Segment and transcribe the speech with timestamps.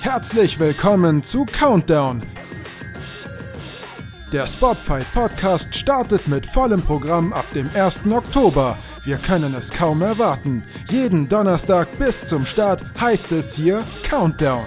[0.00, 2.22] Herzlich willkommen zu Countdown.
[4.32, 8.00] Der Spotfight Podcast startet mit vollem Programm ab dem 1.
[8.10, 8.78] Oktober.
[9.04, 10.64] Wir können es kaum erwarten.
[10.88, 14.64] Jeden Donnerstag bis zum Start heißt es hier Countdown.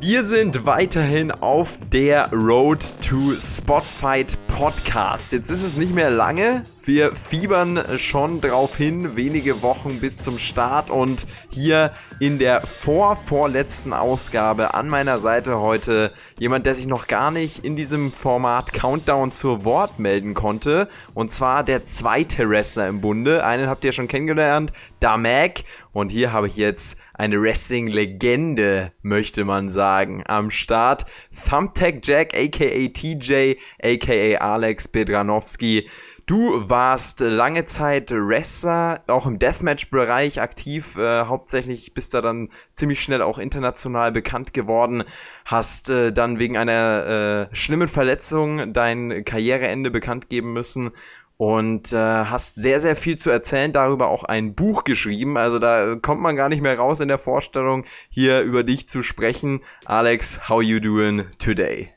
[0.00, 2.82] Wir sind weiterhin auf der Road
[3.14, 5.30] to Spotfight Podcast.
[5.30, 6.64] Jetzt ist es nicht mehr lange.
[6.82, 13.92] Wir fiebern schon drauf hin, wenige Wochen bis zum Start und hier in der vorvorletzten
[13.92, 19.30] Ausgabe an meiner Seite heute jemand, der sich noch gar nicht in diesem Format Countdown
[19.30, 23.44] zur Wort melden konnte und zwar der zweite Wrestler im Bunde.
[23.44, 25.64] Einen habt ihr schon kennengelernt, Damek
[25.94, 31.06] und hier habe ich jetzt eine Wrestling-Legende, möchte man sagen, am Start.
[31.48, 35.88] Thumbtack Jack, aka TJ, aka Alex Pedranowski.
[36.26, 43.00] Du warst lange Zeit Wrestler, auch im Deathmatch-Bereich aktiv, äh, hauptsächlich bist da dann ziemlich
[43.00, 45.04] schnell auch international bekannt geworden,
[45.44, 50.92] hast äh, dann wegen einer äh, schlimmen Verletzung dein Karriereende bekannt geben müssen
[51.36, 55.36] und äh, hast sehr, sehr viel zu erzählen, darüber auch ein Buch geschrieben.
[55.36, 59.02] Also da kommt man gar nicht mehr raus in der Vorstellung, hier über dich zu
[59.02, 59.60] sprechen.
[59.84, 61.88] Alex, how you doing today?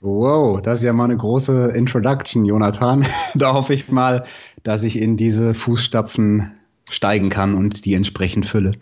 [0.00, 3.06] Wow, das ist ja mal eine große Introduction, Jonathan.
[3.34, 4.24] da hoffe ich mal,
[4.64, 6.52] dass ich in diese Fußstapfen
[6.90, 8.72] steigen kann und die entsprechend fülle.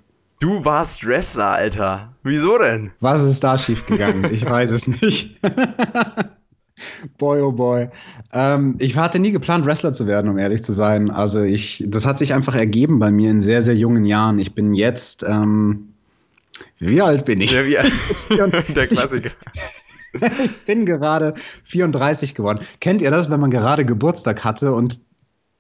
[0.41, 2.15] Du warst Dresser, Alter.
[2.23, 2.93] Wieso denn?
[3.01, 4.33] Was ist da schiefgegangen?
[4.33, 5.39] Ich weiß es nicht.
[7.19, 7.89] boy, oh boy.
[8.33, 11.11] Ähm, ich hatte nie geplant, Wrestler zu werden, um ehrlich zu sein.
[11.11, 14.39] Also ich, das hat sich einfach ergeben bei mir in sehr, sehr jungen Jahren.
[14.39, 15.95] Ich bin jetzt, ähm,
[16.79, 17.53] wie alt bin ich?
[17.53, 17.85] Ja?
[18.75, 19.31] Der Klassiker.
[20.13, 22.65] ich bin gerade 34 geworden.
[22.81, 25.01] Kennt ihr das, wenn man gerade Geburtstag hatte und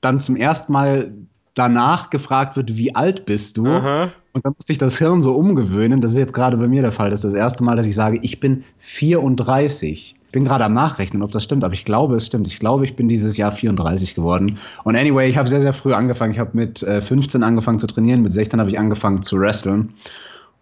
[0.00, 1.12] dann zum ersten Mal
[1.54, 3.66] danach gefragt wird, wie alt bist du?
[3.66, 4.10] Aha.
[4.32, 6.00] Und dann muss sich das Hirn so umgewöhnen.
[6.00, 7.10] Das ist jetzt gerade bei mir der Fall.
[7.10, 10.16] Das ist das erste Mal, dass ich sage, ich bin 34.
[10.30, 12.46] Ich bin gerade am Nachrechnen, ob das stimmt, aber ich glaube, es stimmt.
[12.46, 14.58] Ich glaube, ich bin dieses Jahr 34 geworden.
[14.84, 16.30] Und anyway, ich habe sehr, sehr früh angefangen.
[16.30, 19.92] Ich habe mit äh, 15 angefangen zu trainieren, mit 16 habe ich angefangen zu wresteln.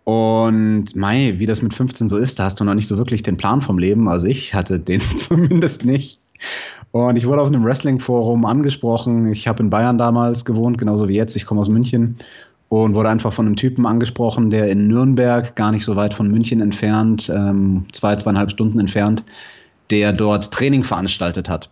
[0.04, 3.22] Und mei, wie das mit 15 so ist, da hast du noch nicht so wirklich
[3.22, 4.08] den Plan vom Leben.
[4.08, 6.18] Also ich hatte den zumindest nicht.
[6.92, 9.30] Und ich wurde auf einem Wrestling-Forum angesprochen.
[9.30, 11.36] Ich habe in Bayern damals gewohnt, genauso wie jetzt.
[11.36, 12.16] Ich komme aus München
[12.70, 16.30] und wurde einfach von einem Typen angesprochen, der in Nürnberg, gar nicht so weit von
[16.30, 19.24] München entfernt, ähm, zwei, zweieinhalb Stunden entfernt,
[19.90, 21.70] der dort Training veranstaltet hat.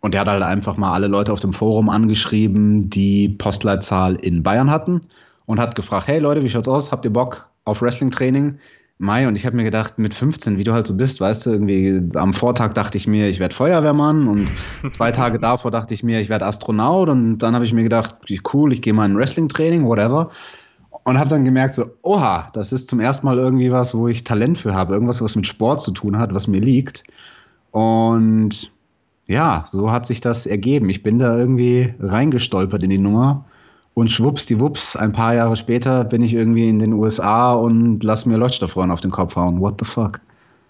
[0.00, 4.42] Und der hat halt einfach mal alle Leute auf dem Forum angeschrieben, die Postleitzahl in
[4.42, 5.00] Bayern hatten
[5.46, 6.92] und hat gefragt, hey Leute, wie schaut's aus?
[6.92, 8.58] Habt ihr Bock auf Wrestling-Training?
[8.98, 11.50] Mai und ich habe mir gedacht, mit 15, wie du halt so bist, weißt du,
[11.50, 14.48] irgendwie am Vortag dachte ich mir, ich werde Feuerwehrmann und
[14.92, 18.16] zwei Tage davor dachte ich mir, ich werde Astronaut und dann habe ich mir gedacht,
[18.52, 20.30] cool, ich gehe mal in Wrestling-Training, whatever.
[21.02, 24.24] Und habe dann gemerkt, so, oha, das ist zum ersten Mal irgendwie was, wo ich
[24.24, 27.04] Talent für habe, irgendwas, was mit Sport zu tun hat, was mir liegt.
[27.74, 28.70] Und
[29.26, 30.88] ja, so hat sich das ergeben.
[30.90, 33.46] Ich bin da irgendwie reingestolpert in die Nummer
[33.94, 38.36] und schwuppsdiwupps, ein paar Jahre später bin ich irgendwie in den USA und lass mir
[38.36, 39.60] Leuchtstoffröhren auf den Kopf hauen.
[39.60, 40.20] What the fuck?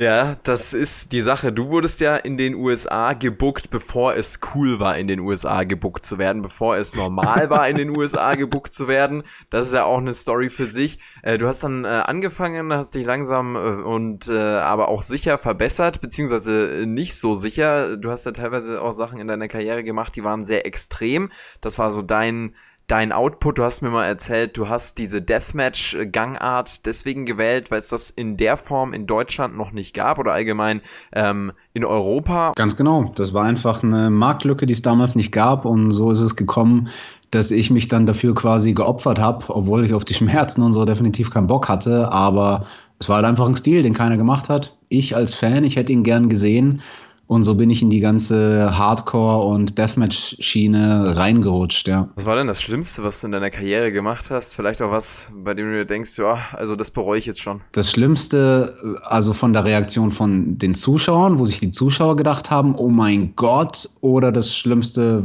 [0.00, 1.52] Ja, das ist die Sache.
[1.52, 6.04] Du wurdest ja in den USA gebuckt, bevor es cool war, in den USA gebuckt
[6.04, 9.22] zu werden, bevor es normal war, in den USA gebuckt zu werden.
[9.50, 10.98] Das ist ja auch eine Story für sich.
[11.22, 16.00] Äh, du hast dann äh, angefangen, hast dich langsam äh, und aber auch sicher verbessert,
[16.00, 17.96] beziehungsweise nicht so sicher.
[17.96, 21.30] Du hast ja teilweise auch Sachen in deiner Karriere gemacht, die waren sehr extrem.
[21.60, 22.56] Das war so dein
[22.86, 27.88] dein Output, du hast mir mal erzählt, du hast diese Deathmatch-Gangart deswegen gewählt, weil es
[27.88, 30.80] das in der Form in Deutschland noch nicht gab oder allgemein
[31.12, 32.52] ähm, in Europa.
[32.56, 33.12] Ganz genau.
[33.16, 36.88] Das war einfach eine Marktlücke, die es damals nicht gab und so ist es gekommen,
[37.30, 40.84] dass ich mich dann dafür quasi geopfert habe, obwohl ich auf die Schmerzen und so
[40.84, 42.66] definitiv keinen Bock hatte, aber
[42.98, 44.76] es war halt einfach ein Stil, den keiner gemacht hat.
[44.88, 46.80] Ich als Fan, ich hätte ihn gern gesehen
[47.26, 52.08] und so bin ich in die ganze Hardcore- und Deathmatch-Schiene reingerutscht, ja.
[52.16, 54.54] Was war denn das Schlimmste, was du in deiner Karriere gemacht hast?
[54.54, 57.60] Vielleicht auch was, bei dem du dir denkst, ja, also das bereue ich jetzt schon.
[57.72, 62.74] Das Schlimmste, also von der Reaktion von den Zuschauern, wo sich die Zuschauer gedacht haben,
[62.74, 65.24] oh mein Gott, oder das Schlimmste,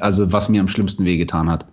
[0.00, 1.66] also was mir am schlimmsten wehgetan hat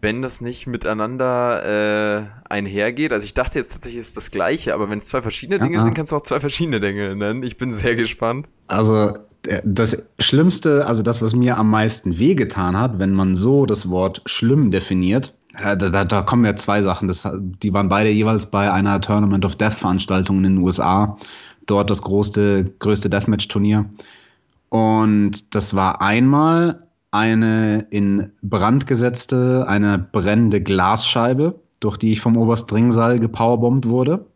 [0.00, 3.12] wenn das nicht miteinander äh, einhergeht.
[3.12, 5.94] Also ich dachte jetzt tatsächlich ist das gleiche, aber wenn es zwei verschiedene Dinge sind,
[5.94, 7.42] kannst du auch zwei verschiedene Dinge nennen.
[7.42, 8.46] Ich bin sehr gespannt.
[8.68, 9.12] Also
[9.46, 13.88] äh, das Schlimmste, also das, was mir am meisten wehgetan hat, wenn man so das
[13.88, 17.08] Wort schlimm definiert, äh, da, da, da, kommen ja zwei Sachen.
[17.08, 21.16] Das, die waren beide jeweils bei einer Tournament of Death Veranstaltung in den USA.
[21.66, 23.86] Dort das größte, größte Deathmatch-Turnier.
[24.68, 32.36] Und das war einmal eine in Brand gesetzte, eine brennende Glasscheibe, durch die ich vom
[32.36, 34.26] Oberstringsaal gepowerbombt wurde.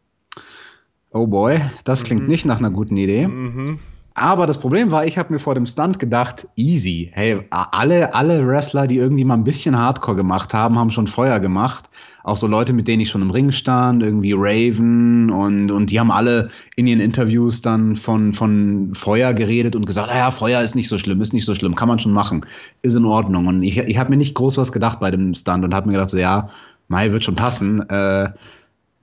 [1.13, 2.29] Oh boy, das klingt mhm.
[2.29, 3.27] nicht nach einer guten Idee.
[3.27, 3.81] Mhm.
[4.15, 7.11] Aber das Problem war, ich habe mir vor dem Stunt gedacht, easy.
[7.13, 11.41] Hey, alle, alle Wrestler, die irgendwie mal ein bisschen Hardcore gemacht haben, haben schon Feuer
[11.41, 11.89] gemacht.
[12.23, 15.99] Auch so Leute, mit denen ich schon im Ring stand, irgendwie Raven und, und die
[15.99, 20.75] haben alle in ihren Interviews dann von, von Feuer geredet und gesagt, naja, Feuer ist
[20.75, 22.45] nicht so schlimm, ist nicht so schlimm, kann man schon machen,
[22.83, 23.47] ist in Ordnung.
[23.47, 25.95] Und ich, ich habe mir nicht groß was gedacht bei dem Stunt und habe mir
[25.95, 26.51] gedacht, so ja,
[26.89, 27.89] Mai wird schon passen.
[27.89, 28.31] Äh,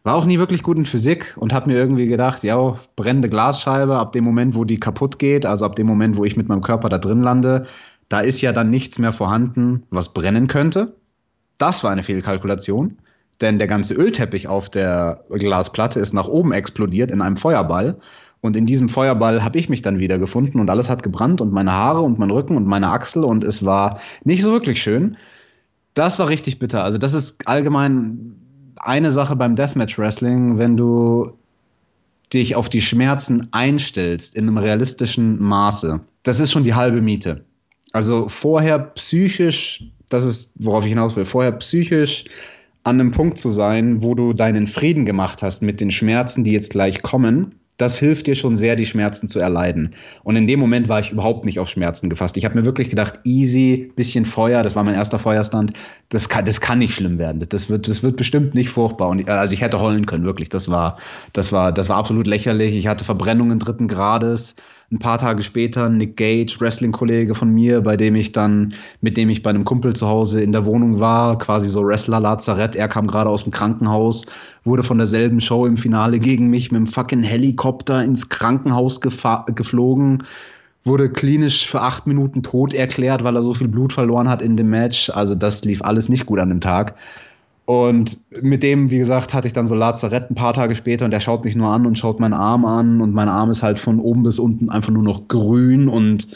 [0.07, 3.97] war auch nie wirklich gut in Physik und habe mir irgendwie gedacht, ja, brennende Glasscheibe,
[3.97, 6.61] ab dem Moment, wo die kaputt geht, also ab dem Moment, wo ich mit meinem
[6.61, 7.65] Körper da drin lande,
[8.07, 10.95] da ist ja dann nichts mehr vorhanden, was brennen könnte.
[11.57, 12.97] Das war eine Fehlkalkulation,
[13.41, 17.99] denn der ganze Ölteppich auf der Glasplatte ist nach oben explodiert in einem Feuerball.
[18.41, 21.51] Und in diesem Feuerball habe ich mich dann wieder gefunden und alles hat gebrannt und
[21.51, 25.17] meine Haare und mein Rücken und meine Achsel und es war nicht so wirklich schön.
[25.93, 26.83] Das war richtig bitter.
[26.83, 28.35] Also das ist allgemein
[28.77, 31.33] eine Sache beim Deathmatch Wrestling, wenn du
[32.33, 37.45] dich auf die Schmerzen einstellst in einem realistischen Maße, das ist schon die halbe Miete.
[37.93, 42.25] Also vorher psychisch, das ist, worauf ich hinaus will, vorher psychisch
[42.87, 46.51] an einem Punkt zu sein, wo du deinen Frieden gemacht hast mit den Schmerzen, die
[46.51, 49.93] jetzt gleich kommen das hilft dir schon sehr, die Schmerzen zu erleiden.
[50.23, 52.35] Und in dem Moment war ich überhaupt nicht auf Schmerzen gefasst.
[52.35, 55.73] Ich habe mir wirklich gedacht, easy, bisschen Feuer, das war mein erster Feuerstand,
[56.09, 57.45] das kann, das kann nicht schlimm werden.
[57.47, 59.09] Das wird, das wird bestimmt nicht furchtbar.
[59.09, 60.49] Und, also ich hätte heulen können, wirklich.
[60.49, 60.97] Das war,
[61.33, 62.75] das war, das war absolut lächerlich.
[62.75, 64.55] Ich hatte Verbrennungen dritten Grades
[64.91, 69.29] ein paar Tage später Nick Gage, Wrestling-Kollege von mir, bei dem ich dann, mit dem
[69.29, 72.77] ich bei einem Kumpel zu Hause in der Wohnung war, quasi so Wrestler-Lazarett.
[72.77, 74.25] Er kam gerade aus dem Krankenhaus,
[74.63, 80.23] wurde von derselben Show im Finale gegen mich mit dem fucking Helikopter ins Krankenhaus geflogen
[80.87, 84.57] wurde klinisch für acht Minuten tot erklärt, weil er so viel Blut verloren hat in
[84.57, 85.09] dem Match.
[85.09, 86.95] Also das lief alles nicht gut an dem Tag.
[87.67, 91.11] Und mit dem, wie gesagt, hatte ich dann so Lazarett ein paar Tage später und
[91.11, 93.77] der schaut mich nur an und schaut meinen Arm an und mein Arm ist halt
[93.77, 96.29] von oben bis unten einfach nur noch grün und,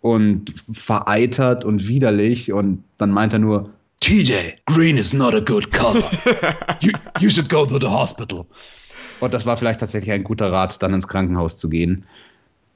[0.00, 2.52] und vereitert und widerlich.
[2.52, 3.70] Und dann meint er nur,
[4.00, 4.32] TJ,
[4.66, 6.02] green is not a good color.
[6.80, 6.90] You,
[7.20, 8.44] you should go to the hospital.
[9.20, 12.06] Und das war vielleicht tatsächlich ein guter Rat, dann ins Krankenhaus zu gehen.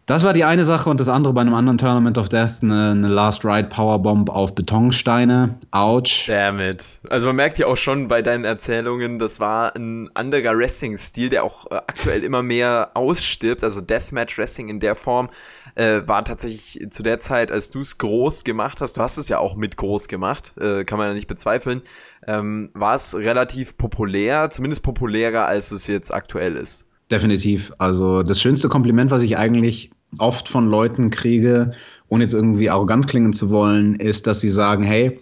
[0.07, 2.93] Das war die eine Sache und das andere bei einem anderen Tournament of Death, eine,
[2.93, 5.59] eine Last Ride Powerbomb auf Betonsteine.
[5.73, 6.27] Ouch.
[6.29, 7.01] Damn it.
[7.11, 11.43] Also man merkt ja auch schon bei deinen Erzählungen, das war ein anderer Wrestling-Stil, der
[11.43, 13.65] auch äh, aktuell immer mehr ausstirbt.
[13.65, 15.29] Also Deathmatch Wrestling in der Form
[15.75, 19.29] äh, war tatsächlich zu der Zeit, als du es groß gemacht hast, du hast es
[19.29, 21.83] ja auch mit groß gemacht, äh, kann man ja nicht bezweifeln,
[22.29, 26.87] ähm, war es relativ populär, zumindest populärer, als es jetzt aktuell ist.
[27.11, 27.73] Definitiv.
[27.79, 31.73] Also das schönste Kompliment, was ich eigentlich oft von Leuten kriege,
[32.09, 35.21] ohne jetzt irgendwie arrogant klingen zu wollen, ist, dass sie sagen, hey,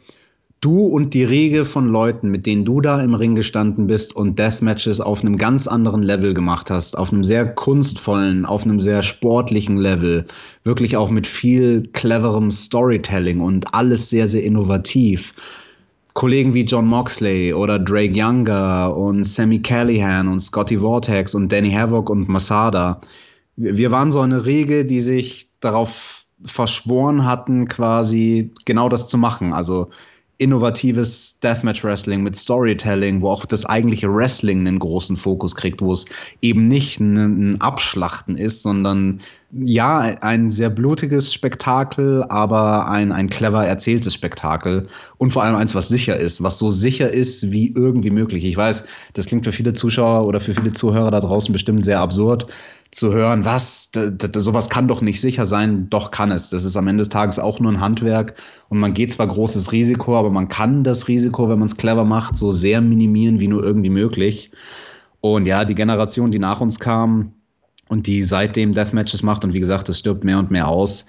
[0.60, 4.38] du und die Riege von Leuten, mit denen du da im Ring gestanden bist und
[4.38, 9.02] Deathmatches auf einem ganz anderen Level gemacht hast, auf einem sehr kunstvollen, auf einem sehr
[9.02, 10.26] sportlichen Level,
[10.64, 15.34] wirklich auch mit viel cleverem Storytelling und alles sehr, sehr innovativ.
[16.14, 21.72] Kollegen wie John Moxley oder Drake Younger und Sammy Callahan und Scotty Vortex und Danny
[21.72, 23.00] Havoc und Masada,
[23.56, 29.52] wir waren so eine Regel, die sich darauf verschworen hatten, quasi genau das zu machen.
[29.52, 29.90] Also
[30.38, 35.92] innovatives Deathmatch Wrestling mit Storytelling, wo auch das eigentliche Wrestling einen großen Fokus kriegt, wo
[35.92, 36.06] es
[36.42, 39.20] eben nicht ein Abschlachten ist, sondern
[39.52, 45.76] ja, ein sehr blutiges Spektakel, aber ein, ein clever erzähltes Spektakel und vor allem eins,
[45.76, 48.44] was sicher ist, was so sicher ist wie irgendwie möglich.
[48.44, 52.00] Ich weiß, das klingt für viele Zuschauer oder für viele Zuhörer da draußen bestimmt sehr
[52.00, 52.48] absurd
[52.94, 53.90] zu hören, was,
[54.36, 56.50] sowas kann doch nicht sicher sein, doch kann es.
[56.50, 58.34] Das ist am Ende des Tages auch nur ein Handwerk
[58.68, 62.04] und man geht zwar großes Risiko, aber man kann das Risiko, wenn man es clever
[62.04, 64.50] macht, so sehr minimieren wie nur irgendwie möglich.
[65.20, 67.32] Und ja, die Generation, die nach uns kam
[67.88, 71.06] und die seitdem Deathmatches macht und wie gesagt, es stirbt mehr und mehr aus,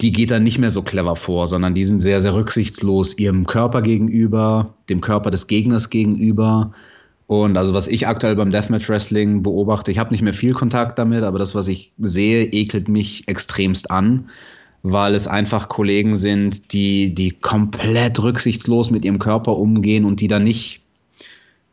[0.00, 3.46] die geht dann nicht mehr so clever vor, sondern die sind sehr, sehr rücksichtslos ihrem
[3.46, 6.72] Körper gegenüber, dem Körper des Gegners gegenüber
[7.26, 10.98] und also was ich aktuell beim Deathmatch Wrestling beobachte, ich habe nicht mehr viel Kontakt
[10.98, 14.28] damit, aber das, was ich sehe, ekelt mich extremst an,
[14.82, 20.28] weil es einfach Kollegen sind, die, die komplett rücksichtslos mit ihrem Körper umgehen und die
[20.28, 20.82] da nicht,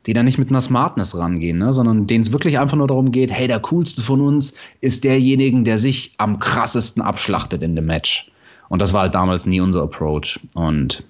[0.05, 1.73] die da nicht mit einer Smartness rangehen, ne?
[1.73, 5.63] sondern denen es wirklich einfach nur darum geht, hey, der coolste von uns ist derjenige,
[5.63, 8.31] der sich am krassesten abschlachtet in dem Match.
[8.69, 10.39] Und das war halt damals nie unser Approach.
[10.53, 11.03] Und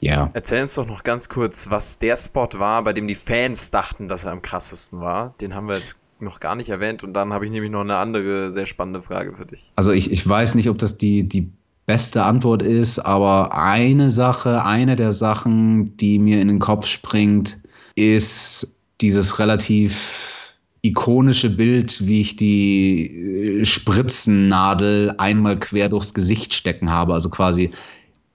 [0.00, 0.30] ja.
[0.32, 4.08] Erzähl uns doch noch ganz kurz, was der Spot war, bei dem die Fans dachten,
[4.08, 5.34] dass er am krassesten war.
[5.40, 7.96] Den haben wir jetzt noch gar nicht erwähnt und dann habe ich nämlich noch eine
[7.96, 9.70] andere sehr spannende Frage für dich.
[9.76, 11.50] Also ich, ich weiß nicht, ob das die, die
[11.86, 17.58] beste Antwort ist, aber eine Sache, eine der Sachen, die mir in den Kopf springt,
[17.94, 26.90] ist dieses relativ ikonische Bild, wie ich die äh, Spritzennadel einmal quer durchs Gesicht stecken
[26.90, 27.70] habe, also quasi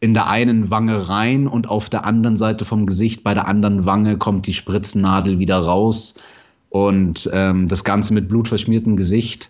[0.03, 3.85] in der einen Wange rein und auf der anderen Seite vom Gesicht, bei der anderen
[3.85, 6.15] Wange kommt die Spritzennadel wieder raus
[6.69, 9.49] und ähm, das Ganze mit blutverschmiertem Gesicht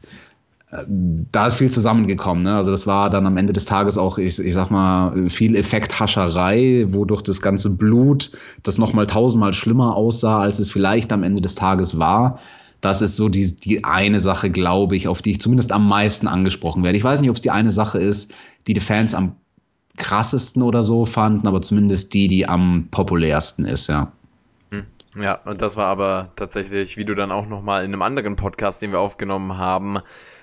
[1.32, 2.44] da ist viel zusammengekommen.
[2.44, 2.56] Ne?
[2.56, 6.88] Also das war dann am Ende des Tages auch, ich, ich sag mal, viel Effekthascherei,
[6.90, 8.32] wodurch das ganze Blut,
[8.64, 12.40] das nochmal tausendmal schlimmer aussah, als es vielleicht am Ende des Tages war.
[12.82, 16.28] Das ist so die, die eine Sache, glaube ich, auf die ich zumindest am meisten
[16.28, 16.98] angesprochen werde.
[16.98, 18.34] Ich weiß nicht, ob es die eine Sache ist,
[18.68, 19.36] die die Fans am
[19.98, 24.12] krassesten oder so fanden, aber zumindest die, die am populärsten ist, ja.
[24.72, 24.86] Hm.
[25.16, 28.82] Ja, und das war aber tatsächlich, wie du dann auch nochmal in einem anderen Podcast,
[28.82, 30.00] den wir aufgenommen haben,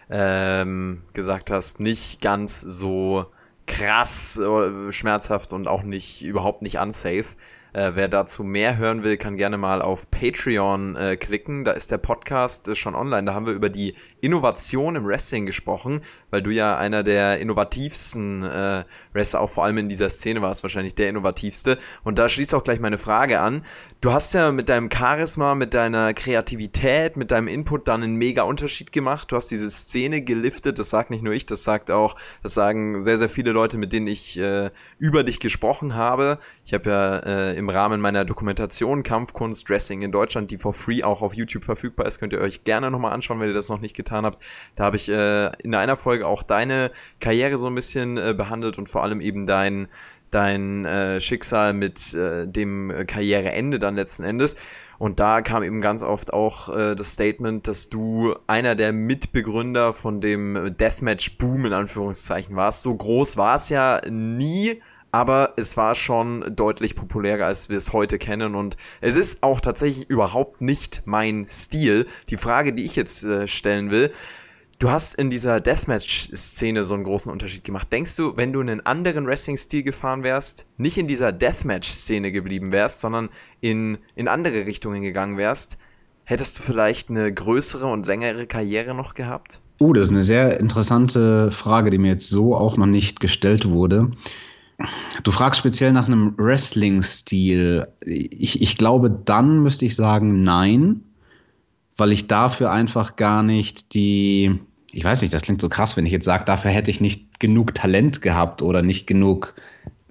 [0.09, 3.27] ähm, gesagt hast, nicht ganz so
[3.67, 7.37] krass äh, schmerzhaft und auch nicht überhaupt nicht unsafe.
[7.73, 11.65] Äh, wer dazu mehr hören will, kann gerne mal auf Patreon äh, klicken.
[11.65, 13.25] Da ist der Podcast äh, schon online.
[13.27, 18.43] Da haben wir über die Innovation im Wrestling gesprochen, weil du ja einer der innovativsten
[18.43, 21.79] äh, Wrestler auch vor allem in dieser Szene warst, wahrscheinlich der innovativste.
[22.05, 23.65] Und da schließt auch gleich meine Frage an.
[24.01, 28.43] Du hast ja mit deinem Charisma, mit deiner Kreativität, mit deinem Input dann einen mega
[28.43, 29.31] Unterschied gemacht.
[29.31, 30.79] Du hast diese Szene geliftet.
[30.79, 33.93] Das sagt nicht nur ich, das sagt auch, das sagen sehr, sehr viele Leute, mit
[33.93, 36.39] denen ich äh, über dich gesprochen habe.
[36.65, 41.03] Ich habe ja äh, im Rahmen meiner Dokumentation Kampfkunst Dressing in Deutschland, die for free
[41.03, 43.81] auch auf YouTube verfügbar ist, könnt ihr euch gerne nochmal anschauen, wenn ihr das noch
[43.81, 44.43] nicht getan habt.
[44.75, 46.91] Da habe ich äh, in einer Folge auch deine
[47.21, 49.89] Karriere so ein bisschen äh, behandelt und vor allem eben dein
[50.31, 54.55] dein äh, Schicksal mit äh, dem Karriereende dann letzten Endes.
[54.97, 59.93] Und da kam eben ganz oft auch äh, das Statement, dass du einer der Mitbegründer
[59.93, 62.85] von dem Deathmatch-Boom in Anführungszeichen warst.
[62.85, 64.81] So groß war es ja nie,
[65.13, 68.55] aber es war schon deutlich populärer, als wir es heute kennen.
[68.55, 72.07] Und es ist auch tatsächlich überhaupt nicht mein Stil.
[72.29, 74.13] Die Frage, die ich jetzt äh, stellen will,
[74.81, 77.93] Du hast in dieser Deathmatch-Szene so einen großen Unterschied gemacht.
[77.93, 83.01] Denkst du, wenn du einen anderen Wrestling-Stil gefahren wärst, nicht in dieser Deathmatch-Szene geblieben wärst,
[83.01, 83.29] sondern
[83.61, 85.77] in, in andere Richtungen gegangen wärst,
[86.25, 89.61] hättest du vielleicht eine größere und längere Karriere noch gehabt?
[89.81, 93.69] Oh, das ist eine sehr interessante Frage, die mir jetzt so auch noch nicht gestellt
[93.69, 94.13] wurde.
[95.23, 97.87] Du fragst speziell nach einem Wrestling-Stil.
[98.05, 101.03] Ich, ich glaube, dann müsste ich sagen, nein,
[101.97, 104.59] weil ich dafür einfach gar nicht die,
[104.93, 107.41] ich weiß nicht, das klingt so krass, wenn ich jetzt sage, dafür hätte ich nicht
[107.41, 109.55] genug Talent gehabt oder nicht genug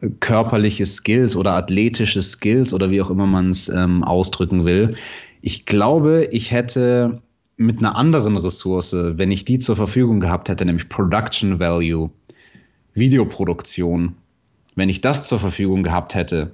[0.02, 4.96] äh, körperliche Skills oder athletische Skills oder wie auch immer man es ähm, ausdrücken will.
[5.42, 7.22] Ich glaube, ich hätte
[7.58, 12.10] mit einer anderen Ressource, wenn ich die zur Verfügung gehabt hätte, nämlich Production Value,
[12.94, 14.16] Videoproduktion,
[14.76, 16.52] wenn ich das zur Verfügung gehabt hätte,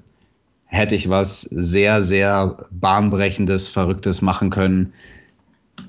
[0.65, 4.93] hätte ich was sehr, sehr bahnbrechendes, verrücktes machen können,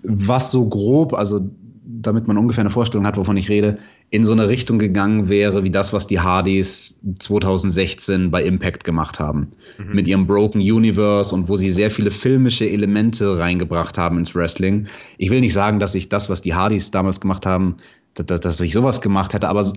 [0.02, 1.49] was so grob, also
[1.88, 3.78] damit man ungefähr eine Vorstellung hat, wovon ich rede,
[4.11, 9.21] in so eine Richtung gegangen wäre, wie das, was die Hardys 2016 bei Impact gemacht
[9.21, 9.52] haben.
[9.78, 9.95] Mhm.
[9.95, 14.88] Mit ihrem Broken Universe und wo sie sehr viele filmische Elemente reingebracht haben ins Wrestling.
[15.18, 17.76] Ich will nicht sagen, dass ich das, was die Hardys damals gemacht haben,
[18.14, 19.73] dass, dass ich sowas gemacht hätte, aber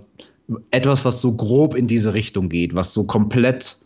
[0.72, 3.78] etwas, was so grob in diese Richtung geht, was so komplett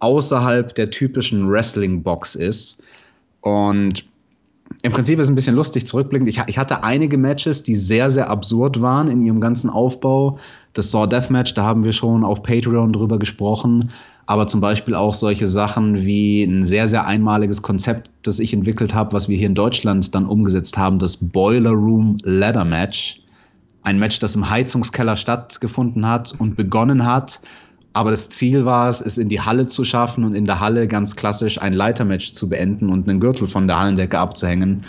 [0.00, 2.82] außerhalb der typischen Wrestling-Box ist.
[3.40, 4.04] Und
[4.82, 6.28] im Prinzip ist es ein bisschen lustig zurückblickend.
[6.28, 10.38] Ich, ich, hatte einige Matches, die sehr, sehr absurd waren in ihrem ganzen Aufbau.
[10.74, 13.90] Das Saw Death Match, da haben wir schon auf Patreon drüber gesprochen.
[14.26, 18.94] Aber zum Beispiel auch solche Sachen wie ein sehr, sehr einmaliges Konzept, das ich entwickelt
[18.94, 23.22] habe, was wir hier in Deutschland dann umgesetzt haben, das Boiler Room Ladder Match.
[23.88, 27.40] Ein Match, das im Heizungskeller stattgefunden hat und begonnen hat
[27.98, 30.86] aber das Ziel war es, es in die Halle zu schaffen und in der Halle
[30.86, 34.82] ganz klassisch ein Leitermatch zu beenden und einen Gürtel von der Hallendecke abzuhängen.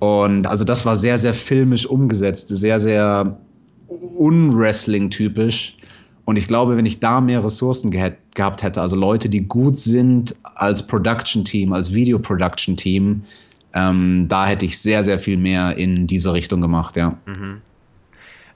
[0.00, 3.38] Und also das war sehr, sehr filmisch umgesetzt, sehr, sehr
[3.86, 5.76] unwrestling-typisch.
[6.24, 9.78] Und ich glaube, wenn ich da mehr Ressourcen ge gehabt hätte, also Leute, die gut
[9.78, 13.22] sind als Production-Team, als Video-Production-Team,
[13.74, 17.16] ähm, da hätte ich sehr, sehr viel mehr in diese Richtung gemacht, ja.
[17.26, 17.62] Mhm.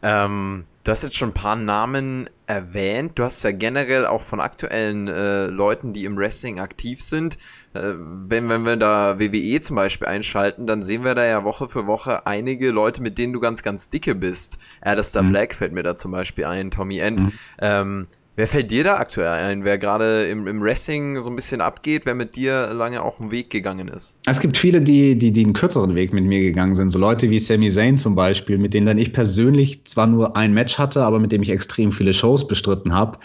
[0.03, 3.13] Ähm, Du hast jetzt schon ein paar Namen erwähnt.
[3.15, 7.39] Du hast ja generell auch von aktuellen äh, Leuten, die im Wrestling aktiv sind.
[7.73, 11.69] Äh, wenn, wenn wir da WWE zum Beispiel einschalten, dann sehen wir da ja Woche
[11.69, 14.59] für Woche einige Leute, mit denen du ganz, ganz dicke bist.
[14.81, 15.31] Alistair mhm.
[15.31, 17.21] Black fällt mir da zum Beispiel ein, Tommy End.
[17.21, 17.33] Mhm.
[17.61, 19.63] Ähm, Wer fällt dir da aktuell ein?
[19.63, 23.31] Wer gerade im, im, Wrestling so ein bisschen abgeht, wer mit dir lange auch einen
[23.31, 24.21] Weg gegangen ist?
[24.25, 26.89] Es gibt viele, die, die, die einen kürzeren Weg mit mir gegangen sind.
[26.89, 30.55] So Leute wie Sami Zayn zum Beispiel, mit denen dann ich persönlich zwar nur ein
[30.55, 33.19] Match hatte, aber mit dem ich extrem viele Shows bestritten habe.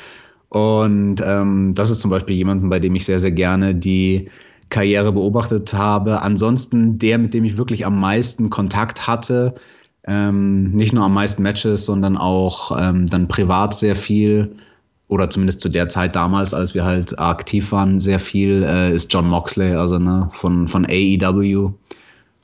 [0.49, 4.29] Und ähm, das ist zum Beispiel jemanden, bei dem ich sehr, sehr gerne die
[4.69, 6.21] Karriere beobachtet habe.
[6.21, 9.55] Ansonsten der, mit dem ich wirklich am meisten Kontakt hatte,
[10.05, 14.55] ähm, nicht nur am meisten Matches, sondern auch ähm, dann privat sehr viel
[15.07, 19.11] oder zumindest zu der Zeit damals, als wir halt aktiv waren, sehr viel, äh, ist
[19.13, 21.71] John Moxley, also ne, von, von AEW.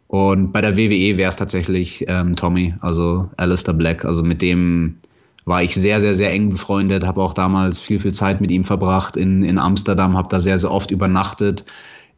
[0.07, 4.05] Und bei der WWE wäre es tatsächlich ähm, Tommy, also Alistair Black.
[4.05, 4.97] Also mit dem
[5.45, 8.63] war ich sehr, sehr, sehr eng befreundet, habe auch damals viel, viel Zeit mit ihm
[8.63, 11.65] verbracht in, in Amsterdam, habe da sehr, sehr oft übernachtet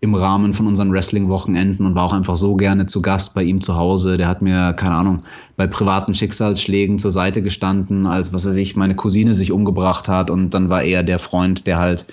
[0.02, 3.62] im Rahmen von unseren Wrestling-Wochenenden und war auch einfach so gerne zu Gast bei ihm
[3.62, 4.18] zu Hause.
[4.18, 5.24] Der hat mir, keine Ahnung,
[5.58, 10.30] bei privaten Schicksalsschlägen zur Seite gestanden, als was weiß ich, meine Cousine sich umgebracht hat
[10.30, 12.06] und dann war er der Freund, der halt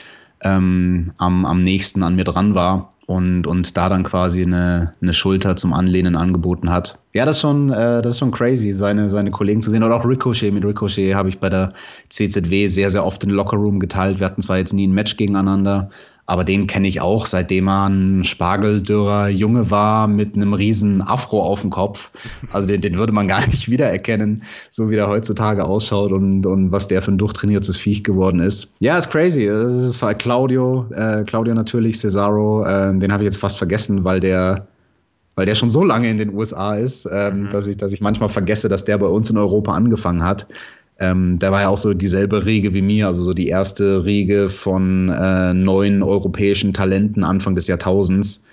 [0.43, 5.13] ähm, am, am nächsten an mir dran war und, und da dann quasi eine, eine
[5.13, 6.99] Schulter zum Anlehnen angeboten hat.
[7.13, 9.83] Ja, das ist schon, äh, das ist schon crazy, seine, seine Kollegen zu sehen.
[9.83, 10.53] Oder auch Ricochet.
[10.53, 11.69] Mit Ricochet habe ich bei der
[12.09, 14.21] CZW sehr, sehr oft den Lockerroom geteilt.
[14.21, 15.91] Wir hatten zwar jetzt nie ein Match gegeneinander,
[16.33, 21.43] aber den kenne ich auch, seitdem er ein spargeldürrer Junge war mit einem riesen Afro
[21.43, 22.11] auf dem Kopf.
[22.53, 26.73] Also den, den würde man gar nicht wiedererkennen, so wie der heutzutage ausschaut und, und
[26.73, 28.77] was der für ein durchtrainiertes Viech geworden ist.
[28.81, 29.45] Ja, ist crazy.
[29.45, 34.21] Das ist Claudio, äh, Claudio natürlich, Cesaro, äh, den habe ich jetzt fast vergessen, weil
[34.21, 34.69] der
[35.35, 37.51] weil der schon so lange in den USA ist, ähm, mhm.
[37.51, 40.47] dass, ich, dass ich manchmal vergesse, dass der bei uns in Europa angefangen hat.
[41.03, 44.49] Ähm, der war ja auch so dieselbe Riege wie mir, also so die erste Riege
[44.49, 48.45] von äh, neuen europäischen Talenten Anfang des Jahrtausends.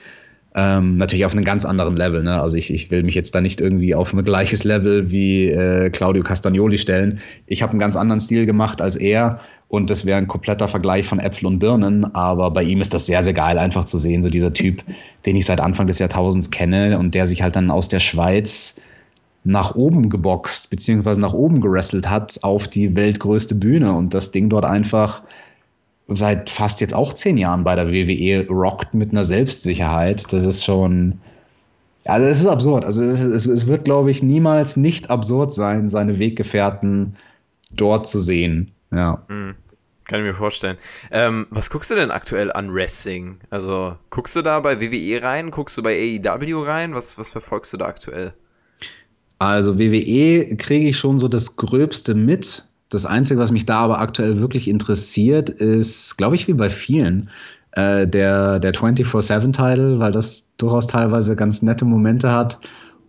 [0.56, 2.24] Ähm, natürlich auf einem ganz anderen Level.
[2.24, 2.42] Ne?
[2.42, 5.92] Also ich, ich will mich jetzt da nicht irgendwie auf ein gleiches Level wie äh,
[5.92, 7.20] Claudio Castagnoli stellen.
[7.46, 11.08] Ich habe einen ganz anderen Stil gemacht als er und das wäre ein kompletter Vergleich
[11.08, 12.16] von Äpfel und Birnen.
[12.16, 14.24] Aber bei ihm ist das sehr, sehr geil einfach zu sehen.
[14.24, 14.84] So dieser Typ,
[15.28, 18.82] den ich seit Anfang des Jahrtausends kenne und der sich halt dann aus der Schweiz
[19.44, 24.50] nach oben geboxt, beziehungsweise nach oben gerestelt hat auf die weltgrößte Bühne und das Ding
[24.50, 25.24] dort einfach
[26.08, 30.32] seit fast jetzt auch zehn Jahren bei der WWE rockt mit einer Selbstsicherheit.
[30.34, 31.20] Das ist schon,
[32.06, 32.84] also es ist absurd.
[32.84, 37.16] Also es, es, es wird, glaube ich, niemals nicht absurd sein, seine Weggefährten
[37.72, 38.72] dort zu sehen.
[38.92, 39.24] Ja.
[39.28, 39.56] Mhm.
[40.06, 40.78] Kann ich mir vorstellen.
[41.12, 43.40] Ähm, was guckst du denn aktuell an Wrestling?
[43.52, 45.52] Also guckst du da bei WWE rein?
[45.52, 46.96] Guckst du bei AEW rein?
[46.96, 48.34] Was, was verfolgst du da aktuell?
[49.40, 52.66] Also WWE kriege ich schon so das Gröbste mit.
[52.90, 57.30] Das Einzige, was mich da aber aktuell wirklich interessiert, ist, glaube ich, wie bei vielen,
[57.72, 62.60] äh, der, der 24-7-Title, weil das durchaus teilweise ganz nette Momente hat.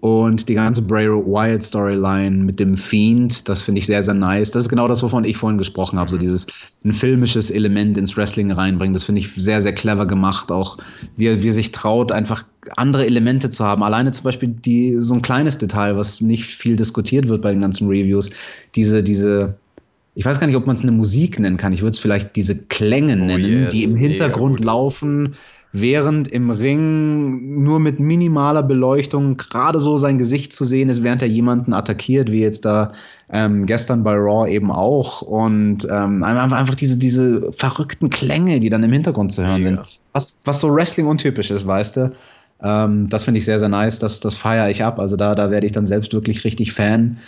[0.00, 4.50] Und die ganze Bray Wyatt Storyline mit dem Fiend, das finde ich sehr, sehr nice.
[4.50, 6.10] Das ist genau das, wovon ich vorhin gesprochen habe.
[6.10, 6.20] So mhm.
[6.20, 6.46] dieses
[6.84, 8.94] ein filmisches Element ins Wrestling reinbringen.
[8.94, 10.50] Das finde ich sehr, sehr clever gemacht.
[10.50, 10.78] Auch
[11.16, 13.82] wie er, wie er sich traut, einfach andere Elemente zu haben.
[13.82, 17.60] Alleine zum Beispiel die, so ein kleines Detail, was nicht viel diskutiert wird bei den
[17.60, 18.30] ganzen Reviews.
[18.76, 19.58] Diese, diese,
[20.14, 21.74] ich weiß gar nicht, ob man es eine Musik nennen kann.
[21.74, 25.34] Ich würde es vielleicht diese Klänge oh nennen, yes, die im Hintergrund laufen
[25.72, 31.22] während im Ring nur mit minimaler Beleuchtung gerade so sein Gesicht zu sehen ist, während
[31.22, 32.92] er jemanden attackiert, wie jetzt da
[33.30, 35.22] ähm, gestern bei Raw eben auch.
[35.22, 39.68] Und ähm, einfach diese, diese verrückten Klänge, die dann im Hintergrund zu hören ja.
[39.68, 40.04] sind.
[40.12, 42.12] Was, was so Wrestling untypisch ist, weißt du?
[42.62, 44.00] Ähm, das finde ich sehr, sehr nice.
[44.00, 44.98] Das, das feiere ich ab.
[44.98, 47.18] Also da, da werde ich dann selbst wirklich richtig Fan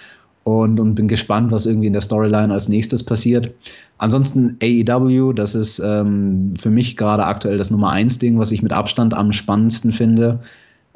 [0.44, 3.50] und, und bin gespannt, was irgendwie in der Storyline als nächstes passiert.
[3.98, 8.62] Ansonsten AEW, das ist ähm, für mich gerade aktuell das Nummer eins Ding, was ich
[8.62, 10.40] mit Abstand am spannendsten finde.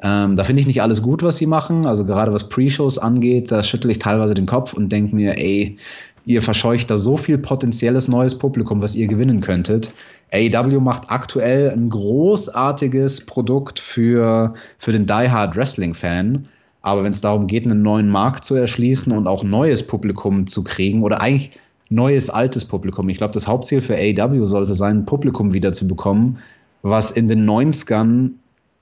[0.01, 1.85] Ähm, da finde ich nicht alles gut, was sie machen.
[1.85, 5.77] Also gerade was Pre-Shows angeht, da schüttel ich teilweise den Kopf und denke mir, ey,
[6.25, 9.93] ihr verscheucht da so viel potenzielles neues Publikum, was ihr gewinnen könntet.
[10.33, 16.47] AEW macht aktuell ein großartiges Produkt für, für den Die Hard Wrestling-Fan.
[16.87, 20.63] Aber wenn es darum geht, einen neuen Markt zu erschließen und auch neues Publikum zu
[20.63, 21.51] kriegen oder eigentlich
[21.89, 26.37] neues, altes Publikum, ich glaube, das Hauptziel für AEW sollte sein, Publikum wieder zu bekommen,
[26.83, 28.29] was in den 90ern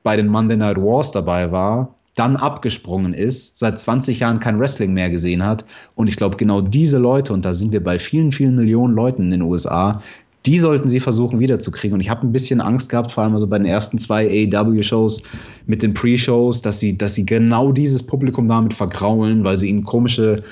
[0.04, 4.94] bei den Monday Night Wars dabei war, dann abgesprungen ist, seit 20 Jahren kein Wrestling
[4.94, 5.66] mehr gesehen hat.
[5.96, 9.24] Und ich glaube, genau diese Leute, und da sind wir bei vielen, vielen Millionen Leuten
[9.24, 10.04] in den USA,
[10.46, 11.96] die sollten sie versuchen wiederzukriegen.
[11.96, 15.24] Und ich habe ein bisschen Angst gehabt, vor allem also bei den ersten zwei AEW-Shows
[15.66, 19.84] mit den Pre-Shows, dass sie, dass sie genau dieses Publikum damit vergraulen, weil sie ihnen
[19.84, 20.44] komische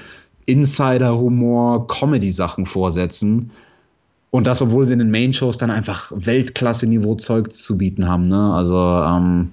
[0.45, 3.51] Insider-Humor, Comedy-Sachen vorsetzen.
[4.32, 8.23] Und das, obwohl sie in den Main-Shows dann einfach Weltklasse-Niveau-Zeug zu bieten haben.
[8.23, 8.53] Ne?
[8.53, 9.51] Also, ähm,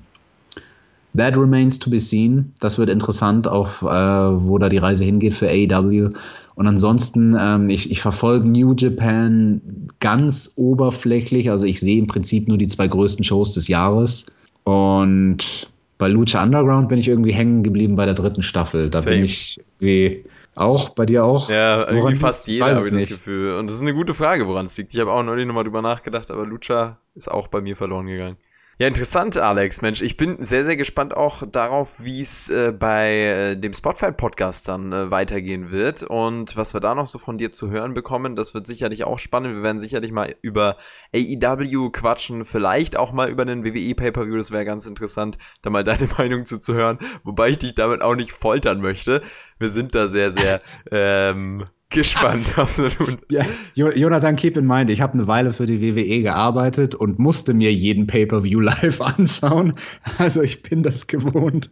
[1.16, 2.52] That remains to be seen.
[2.60, 6.10] Das wird interessant, auf äh, wo da die Reise hingeht für AEW.
[6.54, 9.60] Und ansonsten, ähm, ich, ich verfolge New Japan
[9.98, 11.50] ganz oberflächlich.
[11.50, 14.26] Also ich sehe im Prinzip nur die zwei größten Shows des Jahres.
[14.64, 18.88] Und bei Lucha Underground bin ich irgendwie hängen geblieben bei der dritten Staffel.
[18.90, 19.16] Da Same.
[19.16, 21.48] bin ich wie auch, bei dir auch?
[21.48, 23.54] Ja, irgendwie fast jeder habe ich das Gefühl.
[23.54, 24.92] Und das ist eine gute Frage, woran es liegt.
[24.92, 28.36] Ich habe auch neulich nochmal drüber nachgedacht, aber Lucha ist auch bei mir verloren gegangen.
[28.80, 29.82] Ja, interessant, Alex.
[29.82, 34.68] Mensch, ich bin sehr, sehr gespannt auch darauf, wie es äh, bei äh, dem Spotify-Podcast
[34.68, 38.36] dann äh, weitergehen wird und was wir da noch so von dir zu hören bekommen.
[38.36, 39.54] Das wird sicherlich auch spannend.
[39.54, 40.78] Wir werden sicherlich mal über
[41.14, 44.38] AEW quatschen, vielleicht auch mal über den WWE Pay-Per-View.
[44.38, 48.00] Das wäre ganz interessant, da mal deine Meinung zu, zu hören, wobei ich dich damit
[48.00, 49.20] auch nicht foltern möchte.
[49.58, 50.58] Wir sind da sehr, sehr
[50.90, 53.18] ähm, gespannt, absolut.
[53.30, 57.52] Ja, Jonathan, keep in mind, ich habe eine Weile für die WWE gearbeitet und musste
[57.52, 59.74] mir jeden Pay-Per-View live anschauen.
[60.18, 61.70] Also ich bin das gewohnt.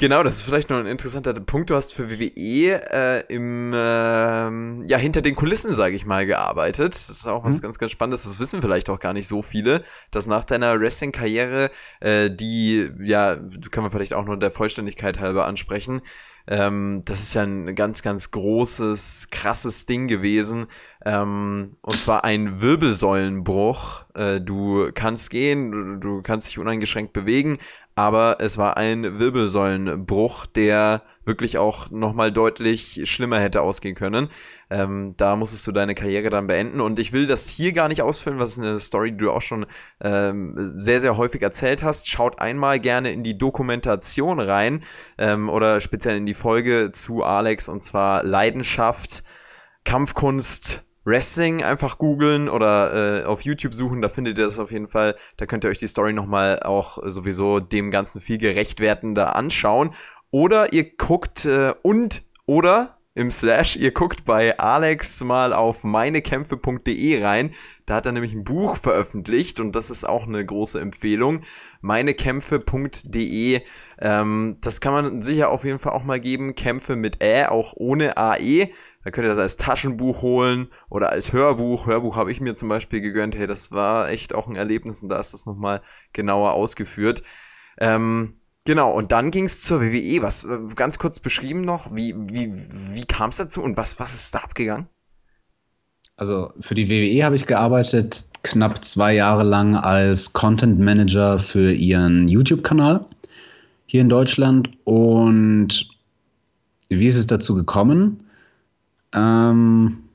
[0.00, 1.70] Genau, das ist vielleicht noch ein interessanter Punkt.
[1.70, 6.94] Du hast für WWE äh, im äh, ja hinter den Kulissen, sage ich mal, gearbeitet.
[6.94, 7.62] Das ist auch was mhm.
[7.62, 8.22] ganz, ganz Spannendes.
[8.22, 9.82] Das wissen vielleicht auch gar nicht so viele,
[10.12, 13.40] dass nach deiner Wrestling-Karriere, äh, die ja,
[13.72, 16.00] kann man vielleicht auch nur der Vollständigkeit halber ansprechen,
[16.50, 20.66] ähm, das ist ja ein ganz, ganz großes, krasses Ding gewesen.
[21.04, 24.04] Ähm, und zwar ein Wirbelsäulenbruch.
[24.14, 27.58] Äh, du kannst gehen, du, du kannst dich uneingeschränkt bewegen,
[27.98, 34.28] aber es war ein Wirbelsäulenbruch, der wirklich auch nochmal deutlich schlimmer hätte ausgehen können.
[34.70, 38.02] Ähm, da musstest du deine Karriere dann beenden und ich will das hier gar nicht
[38.02, 39.66] ausfüllen, was ist eine Story, die du auch schon
[40.00, 42.06] ähm, sehr, sehr häufig erzählt hast.
[42.06, 44.84] Schaut einmal gerne in die Dokumentation rein
[45.18, 49.24] ähm, oder speziell in die Folge zu Alex und zwar Leidenschaft,
[49.84, 54.88] Kampfkunst, Wrestling einfach googeln oder äh, auf YouTube suchen, da findet ihr das auf jeden
[54.88, 55.16] Fall.
[55.38, 59.90] Da könnt ihr euch die Story nochmal auch sowieso dem Ganzen viel gerechtwertender anschauen.
[60.30, 67.24] Oder ihr guckt äh, und oder im Slash, ihr guckt bei Alex mal auf meinekämpfe.de
[67.24, 67.50] rein.
[67.84, 71.40] Da hat er nämlich ein Buch veröffentlicht und das ist auch eine große Empfehlung.
[71.80, 73.62] meinekämpfe.de.
[74.00, 76.54] Ähm, das kann man sicher auf jeden Fall auch mal geben.
[76.54, 78.68] Kämpfe mit Ä, auch ohne AE.
[79.04, 81.86] Da könnt ihr das als Taschenbuch holen oder als Hörbuch.
[81.86, 83.36] Hörbuch habe ich mir zum Beispiel gegönnt.
[83.36, 85.80] Hey, das war echt auch ein Erlebnis und da ist das nochmal
[86.12, 87.22] genauer ausgeführt.
[87.78, 90.22] Ähm, genau, und dann ging es zur WWE.
[90.22, 92.52] Was äh, ganz kurz beschrieben noch, wie, wie,
[92.92, 94.88] wie kam es dazu und was, was ist da abgegangen?
[96.16, 101.72] Also für die WWE habe ich gearbeitet, knapp zwei Jahre lang als Content Manager für
[101.72, 103.06] ihren YouTube-Kanal
[103.86, 104.70] hier in Deutschland.
[104.82, 105.88] Und
[106.88, 108.24] wie ist es dazu gekommen?
[109.12, 110.08] Ähm,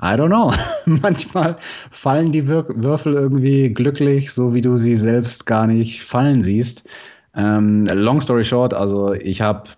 [0.00, 0.52] I don't know.
[0.86, 1.56] Manchmal
[1.90, 6.88] fallen die Wür Würfel irgendwie glücklich, so wie du sie selbst gar nicht fallen siehst.
[7.34, 9.70] Ähm, long story short, also ich habe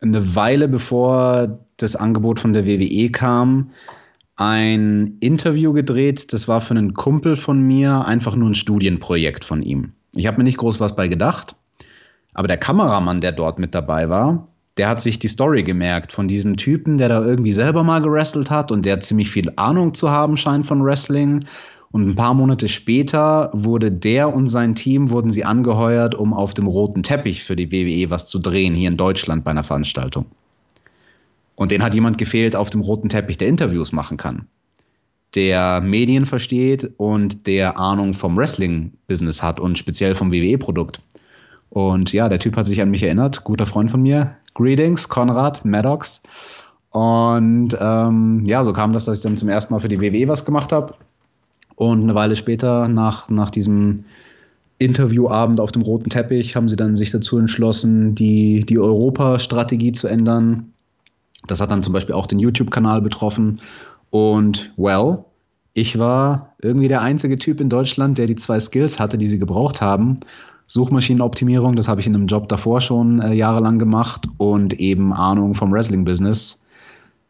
[0.00, 3.70] eine Weile bevor das Angebot von der WWE kam,
[4.36, 6.32] ein Interview gedreht.
[6.32, 9.92] Das war für einen Kumpel von mir einfach nur ein Studienprojekt von ihm.
[10.14, 11.56] Ich habe mir nicht groß was bei gedacht,
[12.34, 16.26] aber der Kameramann, der dort mit dabei war, der hat sich die Story gemerkt von
[16.26, 20.10] diesem Typen, der da irgendwie selber mal gewrestelt hat und der ziemlich viel Ahnung zu
[20.10, 21.44] haben scheint von Wrestling.
[21.92, 26.52] Und ein paar Monate später wurde der und sein Team wurden sie angeheuert, um auf
[26.52, 30.26] dem roten Teppich für die WWE was zu drehen hier in Deutschland bei einer Veranstaltung.
[31.54, 34.46] Und den hat jemand gefehlt auf dem roten Teppich, der Interviews machen kann,
[35.36, 41.00] der Medien versteht und der Ahnung vom Wrestling-Business hat und speziell vom WWE-Produkt.
[41.70, 45.64] Und ja, der Typ hat sich an mich erinnert, guter Freund von mir, Greetings, Konrad,
[45.64, 46.22] Maddox.
[46.90, 50.28] Und ähm, ja, so kam das, dass ich dann zum ersten Mal für die WWE
[50.28, 50.94] was gemacht habe.
[51.76, 54.04] Und eine Weile später, nach, nach diesem
[54.78, 60.06] Interviewabend auf dem roten Teppich, haben sie dann sich dazu entschlossen, die, die Europa-Strategie zu
[60.06, 60.72] ändern.
[61.46, 63.60] Das hat dann zum Beispiel auch den YouTube-Kanal betroffen.
[64.10, 65.24] Und well,
[65.72, 69.40] ich war irgendwie der einzige Typ in Deutschland, der die zwei Skills hatte, die sie
[69.40, 70.20] gebraucht haben.
[70.66, 75.54] Suchmaschinenoptimierung, das habe ich in einem Job davor schon äh, jahrelang gemacht und eben Ahnung
[75.54, 76.64] vom Wrestling-Business.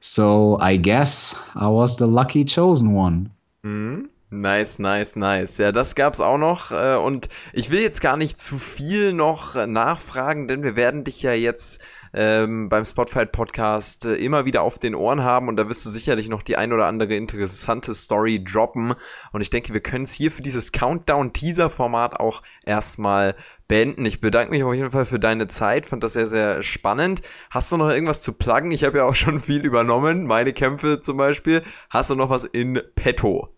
[0.01, 3.31] So I guess I was the lucky chosen one.
[3.63, 4.09] Mhm.
[4.37, 5.59] Nice, nice, nice.
[5.59, 6.73] Ja, das gab's auch noch.
[6.73, 11.23] Äh, und ich will jetzt gar nicht zu viel noch nachfragen, denn wir werden dich
[11.23, 11.81] ja jetzt
[12.13, 15.91] ähm, beim Spotfight Podcast äh, immer wieder auf den Ohren haben und da wirst du
[15.91, 18.95] sicherlich noch die ein oder andere interessante Story droppen.
[19.33, 23.37] Und ich denke, wir können es hier für dieses Countdown-Teaser-Format auch erstmal
[23.69, 24.05] beenden.
[24.05, 27.23] Ich bedanke mich auf jeden Fall für deine Zeit, fand das sehr, sehr spannend.
[27.51, 28.73] Hast du noch irgendwas zu pluggen?
[28.73, 31.63] Ich habe ja auch schon viel übernommen, meine Kämpfe zum Beispiel.
[31.89, 33.54] Hast du noch was in petto?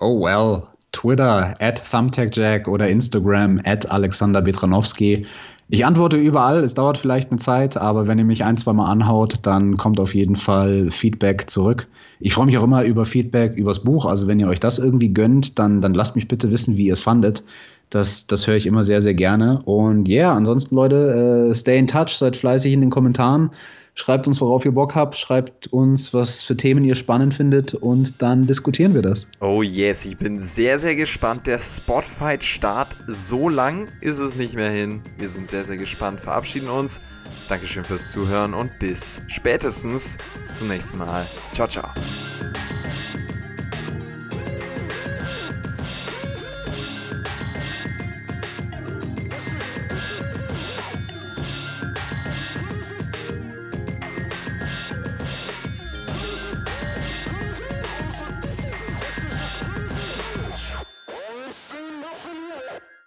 [0.00, 5.26] Oh well, Twitter at ThumbtackJack oder Instagram at Alexander Betranowski.
[5.70, 8.90] Ich antworte überall, es dauert vielleicht eine Zeit, aber wenn ihr mich ein, zwei Mal
[8.90, 11.88] anhaut, dann kommt auf jeden Fall Feedback zurück.
[12.20, 15.08] Ich freue mich auch immer über Feedback übers Buch, also wenn ihr euch das irgendwie
[15.08, 17.42] gönnt, dann, dann lasst mich bitte wissen, wie ihr es fandet.
[17.90, 19.62] Das, das höre ich immer sehr, sehr gerne.
[19.62, 23.50] Und ja, yeah, ansonsten, Leute, äh, stay in touch, seid fleißig in den Kommentaren.
[23.96, 25.16] Schreibt uns, worauf ihr Bock habt.
[25.16, 27.74] Schreibt uns, was für Themen ihr spannend findet.
[27.74, 29.28] Und dann diskutieren wir das.
[29.40, 31.46] Oh yes, ich bin sehr, sehr gespannt.
[31.46, 35.00] Der Spotfight-Start, so lang ist es nicht mehr hin.
[35.18, 36.20] Wir sind sehr, sehr gespannt.
[36.20, 37.00] Verabschieden uns.
[37.48, 40.18] Dankeschön fürs Zuhören und bis spätestens
[40.54, 41.26] zum nächsten Mal.
[41.52, 41.88] Ciao, ciao.